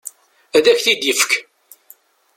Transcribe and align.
Ad 0.57 0.65
ak-t-id-ifek. 0.71 1.31